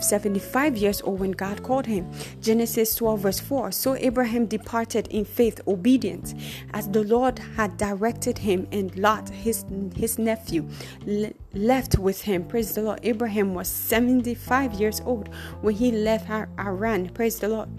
75 0.01 0.77
years 0.77 1.01
old 1.01 1.19
when 1.19 1.31
God 1.31 1.63
called 1.63 1.85
him. 1.85 2.09
Genesis 2.41 2.95
12, 2.95 3.19
verse 3.19 3.39
4. 3.39 3.71
So 3.73 3.95
Abraham 3.95 4.45
departed 4.45 5.07
in 5.09 5.25
faith, 5.25 5.59
obedience, 5.67 6.33
as 6.73 6.87
the 6.89 7.03
Lord 7.03 7.39
had 7.39 7.77
directed 7.77 8.37
him, 8.37 8.67
and 8.71 8.95
Lot, 8.97 9.29
his, 9.29 9.65
his 9.95 10.17
nephew, 10.17 10.67
le- 11.05 11.33
left 11.53 11.97
with 11.99 12.21
him. 12.21 12.45
Praise 12.45 12.73
the 12.73 12.83
Lord. 12.83 12.99
Abraham 13.03 13.53
was 13.53 13.67
75 13.67 14.73
years 14.75 15.01
old 15.05 15.29
when 15.61 15.75
he 15.75 15.91
left 15.91 16.27
Haran. 16.27 17.09
Praise 17.09 17.39
the 17.39 17.49
Lord. 17.49 17.69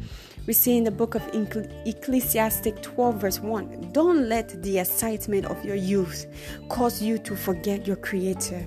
We 0.47 0.53
see 0.53 0.77
in 0.77 0.85
the 0.85 0.91
book 0.91 1.15
of 1.15 1.23
Ecclesiastic 1.33 2.83
12, 2.83 3.15
verse 3.17 3.41
1 3.41 3.91
Don't 3.93 4.29
let 4.29 4.63
the 4.63 4.79
excitement 4.79 5.47
of 5.47 5.65
your 5.65 5.77
youth 5.77 6.27
cause 6.69 7.03
you 7.03 7.19
to 7.19 7.37
forget 7.37 7.87
your 7.87 7.97
Creator. 7.97 8.67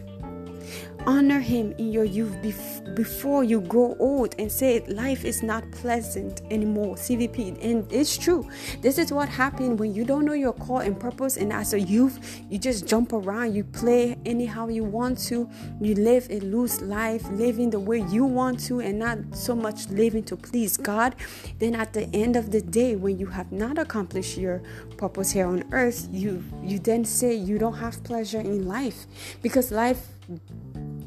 Honor 1.05 1.39
Him 1.39 1.73
in 1.77 1.91
your 1.91 2.05
youth 2.05 2.33
bef- 2.41 2.95
before 2.95 3.43
you 3.43 3.59
grow 3.59 3.95
old 3.99 4.35
and 4.39 4.49
say 4.49 4.79
life 4.87 5.25
is 5.25 5.43
not 5.43 5.69
pleasant 5.71 6.41
anymore. 6.49 6.95
CVP. 6.95 7.57
And 7.61 7.91
it's 7.91 8.17
true. 8.17 8.47
This 8.81 8.97
is 8.97 9.11
what 9.11 9.27
happened 9.27 9.79
when 9.79 9.93
you 9.93 10.05
don't 10.05 10.23
know 10.23 10.33
your 10.33 10.53
call 10.53 10.79
and 10.79 10.97
purpose. 10.97 11.35
And 11.35 11.51
as 11.51 11.73
a 11.73 11.79
youth, 11.79 12.41
you 12.49 12.57
just 12.57 12.87
jump 12.87 13.11
around, 13.11 13.53
you 13.53 13.65
play 13.65 14.17
anyhow 14.25 14.69
you 14.69 14.85
want 14.85 15.19
to, 15.27 15.49
you 15.81 15.95
live 15.95 16.27
a 16.29 16.39
loose 16.39 16.81
life, 16.81 17.29
living 17.31 17.69
the 17.69 17.79
way 17.79 18.05
you 18.09 18.23
want 18.23 18.59
to, 18.67 18.79
and 18.79 18.99
not 18.99 19.17
so 19.33 19.55
much 19.55 19.89
living 19.89 20.23
to 20.23 20.37
please 20.37 20.77
God. 20.77 21.15
Then 21.59 21.75
at 21.75 21.91
the 21.91 22.05
end 22.15 22.37
of 22.37 22.51
the 22.51 22.61
day, 22.61 22.95
when 22.95 23.19
you 23.19 23.25
have 23.27 23.51
not 23.51 23.77
accomplished 23.77 24.37
your 24.37 24.61
purpose 24.97 25.31
here 25.31 25.47
on 25.47 25.65
earth, 25.73 26.07
you 26.11 26.43
you 26.63 26.79
then 26.79 27.03
say 27.03 27.33
you 27.33 27.57
don't 27.57 27.75
have 27.75 28.01
pleasure 28.03 28.39
in 28.39 28.67
life 28.67 29.05
because 29.41 29.71
life 29.71 30.07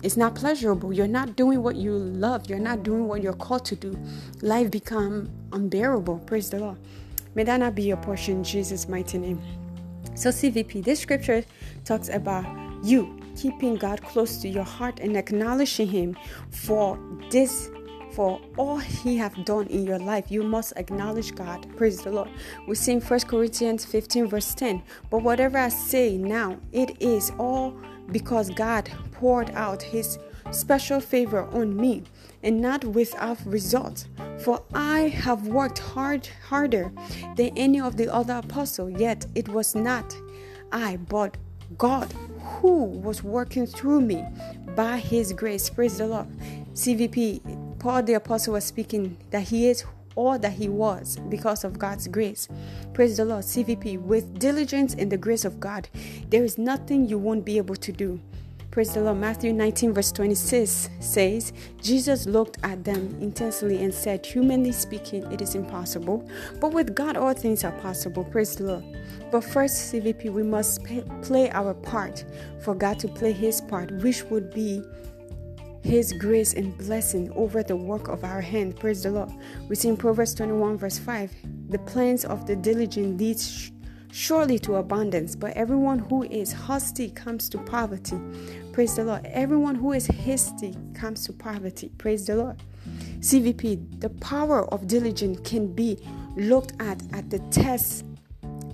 it's 0.02 0.16
not 0.16 0.34
pleasurable. 0.34 0.92
You're 0.92 1.08
not 1.08 1.36
doing 1.36 1.62
what 1.62 1.76
you 1.76 1.92
love. 1.92 2.48
You're 2.48 2.58
not 2.58 2.82
doing 2.82 3.08
what 3.08 3.22
you're 3.22 3.32
called 3.32 3.64
to 3.66 3.76
do. 3.76 3.98
Life 4.42 4.70
become 4.70 5.30
unbearable. 5.52 6.18
Praise 6.20 6.50
the 6.50 6.60
Lord. 6.60 6.78
May 7.34 7.44
that 7.44 7.58
not 7.60 7.74
be 7.74 7.82
your 7.82 7.96
portion 7.98 8.42
Jesus' 8.42 8.88
mighty 8.88 9.18
name. 9.18 9.40
So 10.14 10.30
CVP, 10.30 10.84
this 10.84 11.00
scripture 11.00 11.44
talks 11.84 12.08
about 12.08 12.44
you 12.84 13.18
keeping 13.36 13.76
God 13.76 14.02
close 14.02 14.38
to 14.38 14.48
your 14.48 14.64
heart 14.64 15.00
and 15.00 15.16
acknowledging 15.16 15.88
Him 15.88 16.16
for 16.50 16.98
this 17.30 17.68
for 18.12 18.40
all 18.56 18.78
he 18.78 19.16
have 19.18 19.44
done 19.44 19.66
in 19.66 19.84
your 19.84 19.98
life 19.98 20.30
you 20.30 20.42
must 20.42 20.72
acknowledge 20.76 21.34
god 21.34 21.66
praise 21.76 22.00
the 22.02 22.10
lord 22.10 22.30
we 22.66 22.74
see 22.74 22.92
in 22.92 23.00
1 23.00 23.20
corinthians 23.20 23.84
15 23.84 24.26
verse 24.28 24.54
10 24.54 24.82
but 25.10 25.22
whatever 25.22 25.58
i 25.58 25.68
say 25.68 26.16
now 26.16 26.56
it 26.72 27.02
is 27.02 27.30
all 27.38 27.76
because 28.10 28.50
God 28.50 28.90
poured 29.12 29.50
out 29.50 29.82
his 29.82 30.18
special 30.50 31.00
favor 31.00 31.44
on 31.52 31.76
me 31.76 32.04
and 32.42 32.60
not 32.60 32.84
without 32.84 33.38
result. 33.46 34.06
For 34.38 34.62
I 34.74 35.08
have 35.08 35.48
worked 35.48 35.78
hard 35.78 36.28
harder 36.48 36.92
than 37.36 37.50
any 37.56 37.80
of 37.80 37.96
the 37.96 38.12
other 38.12 38.34
apostles, 38.34 38.98
yet 38.98 39.26
it 39.34 39.48
was 39.48 39.74
not 39.74 40.16
I, 40.72 40.96
but 40.96 41.36
God 41.78 42.12
who 42.60 42.84
was 42.84 43.22
working 43.22 43.66
through 43.66 44.00
me 44.02 44.24
by 44.74 44.98
his 44.98 45.32
grace. 45.32 45.68
Praise 45.68 45.98
the 45.98 46.06
Lord. 46.06 46.28
CVP, 46.74 47.78
Paul 47.78 48.02
the 48.02 48.14
apostle 48.14 48.54
was 48.54 48.64
speaking 48.64 49.16
that 49.30 49.44
he 49.44 49.68
is 49.68 49.84
all 50.16 50.38
that 50.38 50.52
he 50.52 50.68
was 50.68 51.18
because 51.28 51.62
of 51.62 51.78
God's 51.78 52.08
grace. 52.08 52.48
Praise 52.92 53.18
the 53.18 53.24
Lord. 53.24 53.44
CVP, 53.44 54.00
with 54.00 54.38
diligence 54.38 54.94
and 54.94 55.12
the 55.12 55.16
grace 55.16 55.44
of 55.44 55.60
God, 55.60 55.88
there 56.28 56.42
is 56.42 56.58
nothing 56.58 57.08
you 57.08 57.18
won't 57.18 57.44
be 57.44 57.58
able 57.58 57.76
to 57.76 57.92
do. 57.92 58.20
Praise 58.76 58.92
the 58.92 59.00
Lord. 59.00 59.16
Matthew 59.16 59.54
19, 59.54 59.94
verse 59.94 60.12
26 60.12 60.90
says, 61.00 61.54
Jesus 61.80 62.26
looked 62.26 62.58
at 62.62 62.84
them 62.84 63.16
intensely 63.22 63.82
and 63.82 63.94
said, 63.94 64.26
Humanly 64.26 64.72
speaking, 64.72 65.24
it 65.32 65.40
is 65.40 65.54
impossible, 65.54 66.28
but 66.60 66.72
with 66.72 66.94
God, 66.94 67.16
all 67.16 67.32
things 67.32 67.64
are 67.64 67.72
possible. 67.80 68.22
Praise 68.22 68.56
the 68.56 68.64
Lord. 68.64 68.84
But 69.32 69.44
first, 69.44 69.94
CVP, 69.94 70.30
we 70.30 70.42
must 70.42 70.84
pay, 70.84 71.02
play 71.22 71.50
our 71.52 71.72
part 71.72 72.26
for 72.60 72.74
God 72.74 72.98
to 72.98 73.08
play 73.08 73.32
his 73.32 73.62
part, 73.62 73.90
which 74.02 74.24
would 74.24 74.52
be 74.52 74.82
his 75.86 76.12
grace 76.12 76.52
and 76.54 76.76
blessing 76.76 77.30
over 77.36 77.62
the 77.62 77.76
work 77.76 78.08
of 78.08 78.24
our 78.24 78.40
hand. 78.40 78.76
Praise 78.76 79.04
the 79.04 79.10
Lord. 79.10 79.30
We 79.68 79.76
see 79.76 79.88
in 79.88 79.96
Proverbs 79.96 80.34
21, 80.34 80.78
verse 80.78 80.98
5 80.98 81.32
the 81.68 81.78
plans 81.78 82.24
of 82.24 82.44
the 82.44 82.56
diligent 82.56 83.18
leads 83.18 83.70
surely 84.10 84.58
to 84.58 84.76
abundance, 84.76 85.36
but 85.36 85.52
everyone 85.56 86.00
who 86.00 86.24
is 86.24 86.52
hasty 86.52 87.10
comes 87.10 87.48
to 87.50 87.58
poverty. 87.58 88.18
Praise 88.72 88.96
the 88.96 89.04
Lord. 89.04 89.24
Everyone 89.26 89.76
who 89.76 89.92
is 89.92 90.06
hasty 90.06 90.74
comes 90.92 91.24
to 91.26 91.32
poverty. 91.32 91.92
Praise 91.98 92.26
the 92.26 92.34
Lord. 92.34 92.62
CVP, 93.20 94.00
the 94.00 94.10
power 94.10 94.64
of 94.74 94.88
diligence 94.88 95.38
can 95.48 95.72
be 95.72 95.98
looked 96.36 96.72
at 96.80 97.00
at 97.12 97.30
the 97.30 97.38
test 97.50 98.04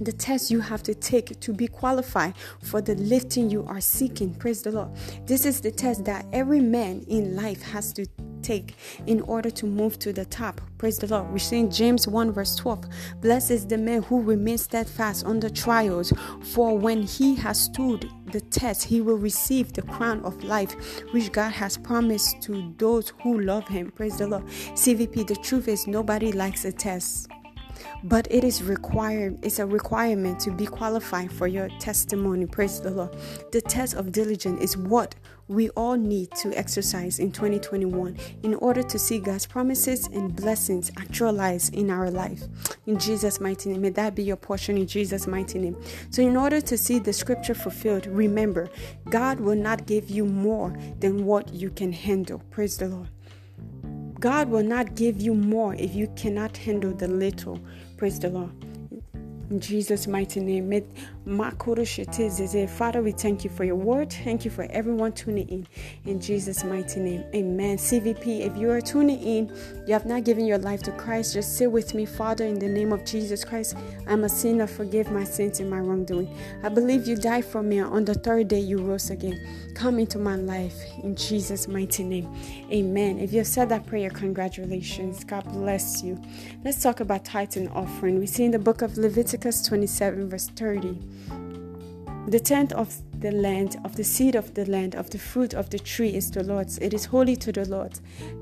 the 0.04 0.12
test 0.12 0.50
you 0.50 0.60
have 0.60 0.82
to 0.84 0.94
take 0.94 1.38
to 1.40 1.52
be 1.52 1.66
qualified 1.66 2.34
for 2.62 2.80
the 2.80 2.94
lifting 2.96 3.50
you 3.50 3.64
are 3.66 3.80
seeking. 3.80 4.34
Praise 4.34 4.62
the 4.62 4.72
Lord. 4.72 4.90
This 5.26 5.44
is 5.44 5.60
the 5.60 5.70
test 5.70 6.04
that 6.04 6.26
every 6.32 6.60
man 6.60 7.04
in 7.08 7.36
life 7.36 7.62
has 7.62 7.92
to 7.94 8.06
take 8.42 8.76
in 9.06 9.20
order 9.22 9.50
to 9.50 9.66
move 9.66 9.98
to 10.00 10.12
the 10.12 10.24
top. 10.24 10.60
Praise 10.78 10.98
the 10.98 11.06
Lord. 11.06 11.32
We 11.32 11.38
see 11.38 11.58
in 11.58 11.70
James 11.70 12.08
1 12.08 12.32
verse 12.32 12.56
12. 12.56 12.84
Blessed 13.20 13.50
is 13.52 13.66
the 13.66 13.78
man 13.78 14.02
who 14.02 14.20
remains 14.20 14.62
steadfast 14.62 15.24
under 15.24 15.48
trials, 15.48 16.12
for 16.52 16.76
when 16.76 17.02
he 17.02 17.34
has 17.36 17.60
stood 17.60 18.10
the 18.32 18.40
test, 18.40 18.84
he 18.84 19.00
will 19.00 19.18
receive 19.18 19.72
the 19.72 19.82
crown 19.82 20.24
of 20.24 20.42
life 20.42 20.74
which 21.12 21.30
God 21.32 21.52
has 21.52 21.76
promised 21.76 22.42
to 22.42 22.74
those 22.78 23.12
who 23.22 23.40
love 23.40 23.68
him. 23.68 23.90
Praise 23.92 24.18
the 24.18 24.26
Lord. 24.26 24.46
CVP, 24.46 25.26
the 25.26 25.36
truth 25.36 25.68
is 25.68 25.86
nobody 25.86 26.32
likes 26.32 26.64
a 26.64 26.72
test 26.72 27.28
but 28.04 28.26
it 28.30 28.44
is 28.44 28.62
required 28.62 29.38
it's 29.42 29.58
a 29.58 29.66
requirement 29.66 30.38
to 30.40 30.50
be 30.50 30.66
qualified 30.66 31.30
for 31.30 31.46
your 31.46 31.68
testimony 31.78 32.46
praise 32.46 32.80
the 32.80 32.90
lord 32.90 33.14
the 33.52 33.61
test 33.61 33.94
of 33.94 34.12
diligence 34.12 34.61
is 34.61 34.76
what 34.76 35.14
we 35.48 35.68
all 35.70 35.96
need 35.96 36.30
to 36.30 36.56
exercise 36.56 37.18
in 37.18 37.30
2021 37.30 38.16
in 38.42 38.54
order 38.54 38.82
to 38.82 38.98
see 38.98 39.18
God's 39.18 39.46
promises 39.46 40.06
and 40.06 40.35
blessings 40.35 40.90
actualized 40.96 41.74
in 41.74 41.90
our 41.90 42.11
life. 42.11 42.42
In 42.87 42.98
Jesus' 42.98 43.40
mighty 43.40 43.70
name, 43.70 43.82
may 43.82 43.90
that 43.90 44.14
be 44.14 44.22
your 44.22 44.37
portion 44.37 44.78
in 44.78 44.87
Jesus' 44.87 45.26
mighty 45.26 45.58
name. 45.58 45.76
So, 46.11 46.22
in 46.22 46.37
order 46.37 46.61
to 46.61 46.78
see 46.78 46.98
the 46.98 47.12
scripture 47.12 47.54
fulfilled, 47.54 48.06
remember 48.06 48.70
God 49.11 49.40
will 49.40 49.56
not 49.56 49.87
give 49.87 50.08
you 50.08 50.24
more 50.24 50.74
than 51.00 51.26
what 51.26 51.52
you 51.52 51.70
can 51.70 51.92
handle. 51.92 52.40
Praise 52.50 52.78
the 52.78 52.88
Lord. 52.88 53.08
God 54.22 54.50
will 54.50 54.62
not 54.62 54.94
give 54.94 55.20
you 55.20 55.35
more 55.35 55.74
if 55.74 55.96
you 55.96 56.06
cannot 56.14 56.56
handle 56.56 56.92
the 56.92 57.08
little. 57.08 57.58
Praise 57.96 58.20
the 58.20 58.28
Lord. 58.28 58.71
In 59.50 59.61
Jesus' 59.61 60.07
mighty 60.07 60.40
name. 60.40 60.70
Father, 62.68 63.02
we 63.02 63.12
thank 63.12 63.44
you 63.44 63.50
for 63.50 63.64
your 63.64 63.76
word. 63.76 64.12
Thank 64.12 64.44
you 64.44 64.50
for 64.50 64.64
everyone 64.70 65.12
tuning 65.12 65.48
in. 65.48 65.66
In 66.07 66.20
Jesus' 66.20 66.64
mighty 66.64 67.00
name. 67.00 67.24
Amen. 67.35 67.76
CVP, 67.76 68.40
if 68.46 68.57
you 68.57 68.70
are 68.70 68.81
tuning 68.81 69.20
in, 69.20 69.55
you 69.87 69.92
have 69.92 70.07
not 70.07 70.24
given 70.24 70.46
your 70.46 70.59
life 70.59 70.83
to 70.85 70.92
Christ, 70.92 71.35
just 71.35 71.57
say 71.59 71.66
with 71.66 71.94
me, 71.94 72.07
Father, 72.07 72.44
in 72.46 72.59
the 72.59 72.68
name 72.68 72.92
of 72.92 73.05
Jesus 73.05 73.44
Christ, 73.44 73.76
I'm 74.07 74.24
a 74.24 74.28
sinner. 74.28 74.66
Forgive 74.66 75.11
my 75.12 75.24
sins 75.24 75.61
and 75.61 75.70
my 75.70 75.81
wrongdoing. 75.81 76.35
I 76.62 76.68
believe 76.70 77.07
you 77.07 77.16
died 77.16 77.44
for 77.44 77.62
me. 77.62 77.81
On 77.81 78.05
the 78.05 78.14
third 78.14 78.48
day, 78.48 78.61
you 78.61 78.78
rose 78.78 79.11
again. 79.11 79.38
Come 79.74 79.98
into 79.98 80.18
my 80.18 80.37
life. 80.37 80.76
In 81.02 81.14
Jesus' 81.14 81.68
mighty 81.68 82.05
name. 82.05 82.35
Amen. 82.70 83.18
If 83.18 83.33
you 83.33 83.38
have 83.38 83.46
said 83.46 83.68
that 83.68 83.87
prayer, 83.87 84.11
congratulations. 84.11 85.24
God 85.24 85.44
bless 85.52 86.02
you. 86.02 86.20
Let's 86.64 86.83
talk 86.83 87.00
about 87.00 87.24
tithe 87.24 87.57
and 87.57 87.68
offering. 87.70 88.18
We 88.18 88.26
see 88.26 88.44
in 88.44 88.50
the 88.50 88.59
book 88.59 88.83
of 88.83 88.96
Leviticus 88.96 89.41
Leviticus 89.44 89.66
27, 89.66 90.31
verse 90.31 90.46
30. 90.50 90.98
The 92.28 92.38
tenth 92.38 92.72
of 92.74 92.94
the 93.20 93.33
land, 93.33 93.76
of 93.85 93.96
the 93.96 94.05
seed 94.05 94.37
of 94.37 94.55
the 94.55 94.64
land, 94.66 94.94
of 94.94 95.11
the 95.11 95.18
fruit 95.18 95.52
of 95.52 95.68
the 95.68 95.81
tree 95.81 96.14
is 96.14 96.31
the 96.31 96.44
Lord's. 96.44 96.78
It 96.78 96.94
is 96.94 97.07
holy 97.07 97.35
to 97.37 97.50
the 97.50 97.64
Lord. 97.64 97.98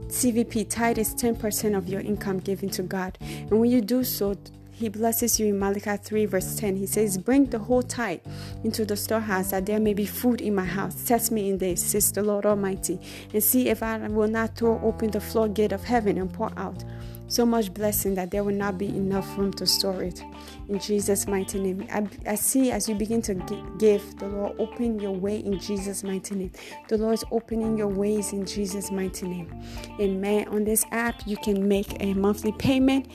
CVP 0.09 0.69
tithe 0.69 0.99
is 0.99 1.15
10% 1.15 1.75
of 1.75 1.89
your 1.89 2.03
income 2.03 2.39
given 2.41 2.69
to 2.71 2.83
God. 2.83 3.17
And 3.23 3.51
when 3.51 3.71
you 3.71 3.81
do 3.81 4.05
so, 4.05 4.37
he 4.73 4.91
blesses 4.91 5.41
you 5.41 5.47
in 5.47 5.59
Malachi 5.59 5.97
3, 5.97 6.27
verse 6.27 6.57
10. 6.57 6.77
He 6.77 6.87
says, 6.87 7.17
Bring 7.17 7.47
the 7.47 7.61
whole 7.61 7.83
tithe 7.83 8.21
into 8.63 8.85
the 8.85 8.97
storehouse, 8.97 9.53
that 9.53 9.65
there 9.65 9.81
may 9.81 9.95
be 9.95 10.05
food 10.05 10.43
in 10.43 10.55
my 10.55 10.67
house. 10.67 11.05
Test 11.05 11.33
me 11.33 11.49
in 11.49 11.57
this, 11.57 11.83
says 11.83 12.13
the 12.13 12.23
Lord 12.23 12.45
Almighty, 12.45 13.01
and 13.33 13.43
see 13.43 13.71
if 13.71 13.83
I 13.83 13.97
will 14.09 14.29
not 14.29 14.55
throw 14.55 14.79
open 14.83 15.13
the 15.13 15.21
floodgate 15.21 15.73
of 15.73 15.85
heaven 15.85 16.19
and 16.19 16.31
pour 16.31 16.51
out 16.59 16.85
so 17.31 17.47
much 17.47 17.73
blessing 17.73 18.17
that 18.17 18.33
there 18.33 18.43
will 18.43 18.55
not 18.55 18.77
be 18.77 18.89
enough 18.89 19.39
room 19.39 19.53
to 19.53 19.65
store 19.65 20.03
it. 20.03 20.23
In 20.69 20.81
Jesus' 20.81 21.29
mighty 21.29 21.61
name. 21.61 21.87
I, 21.91 22.07
I 22.33 22.35
see 22.35 22.73
as 22.73 22.89
you 22.89 22.97
begin 22.97 23.23
to 23.23 23.35
give, 23.79 24.19
the 24.19 24.27
Lord 24.27 24.57
open 24.59 24.99
your 24.99 25.13
way 25.13 25.39
in 25.39 25.59
Jesus' 25.61 26.03
mighty 26.03 26.35
name. 26.35 26.51
The 26.89 26.99
Lord 26.99 27.15
is 27.15 27.25
opening 27.31 27.79
your 27.79 27.87
ways 27.87 28.33
in 28.33 28.45
Jesus' 28.45 28.91
mighty 28.91 29.29
name. 29.29 29.63
Amen. 30.01 30.49
On 30.49 30.65
this 30.65 30.85
app, 30.91 31.23
you 31.25 31.37
can 31.37 31.69
make 31.69 32.03
a 32.03 32.15
monthly 32.15 32.51
payment. 32.53 33.07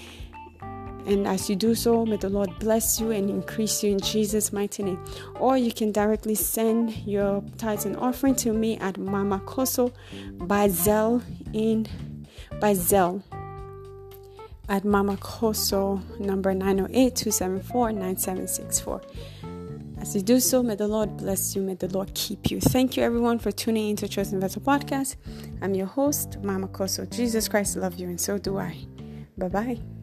And 1.05 1.27
as 1.27 1.49
you 1.49 1.57
do 1.57 1.75
so, 1.75 2.05
may 2.05 2.15
the 2.15 2.29
Lord 2.29 2.57
bless 2.57 3.01
you 3.01 3.11
and 3.11 3.29
increase 3.29 3.83
you 3.83 3.91
in 3.91 3.99
Jesus' 3.99 4.53
mighty 4.53 4.81
name. 4.81 5.03
Or 5.41 5.57
you 5.57 5.73
can 5.73 5.91
directly 5.91 6.35
send 6.35 6.95
your 7.05 7.43
tithes 7.57 7.85
and 7.85 7.97
offering 7.97 8.35
to 8.37 8.53
me 8.53 8.77
at 8.77 8.97
Mama 8.97 9.39
Kosso 9.45 9.91
by 10.47 10.69
Zelle 10.69 11.21
in 11.53 11.85
by 12.61 12.73
Zelle 12.73 13.21
at 14.69 14.85
Mama 14.85 15.17
Kosso 15.17 16.01
number 16.19 16.53
908-274-9764. 16.53 19.01
As 19.99 20.15
you 20.15 20.21
do 20.21 20.39
so, 20.39 20.61
may 20.61 20.75
the 20.75 20.87
Lord 20.87 21.17
bless 21.17 21.55
you. 21.55 21.61
May 21.61 21.75
the 21.75 21.87
Lord 21.87 22.13
keep 22.13 22.51
you. 22.51 22.59
Thank 22.59 22.97
you, 22.97 23.03
everyone, 23.03 23.39
for 23.39 23.51
tuning 23.51 23.89
into 23.89 24.07
Chosen 24.07 24.39
Vessel 24.39 24.61
Podcast. 24.61 25.15
I'm 25.61 25.73
your 25.73 25.87
host, 25.87 26.37
Mama 26.43 26.67
Kosso. 26.67 27.09
Jesus 27.09 27.47
Christ 27.47 27.75
love 27.75 27.95
you, 27.95 28.07
and 28.07 28.21
so 28.21 28.37
do 28.37 28.57
I. 28.57 28.77
Bye 29.37 29.49
bye. 29.49 29.94